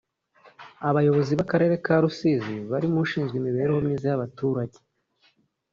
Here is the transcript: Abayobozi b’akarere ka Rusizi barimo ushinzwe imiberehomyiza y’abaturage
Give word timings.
Abayobozi 0.89 1.31
b’akarere 1.39 1.75
ka 1.85 1.95
Rusizi 2.03 2.55
barimo 2.71 2.97
ushinzwe 3.05 3.35
imiberehomyiza 3.37 4.05
y’abaturage 4.07 4.77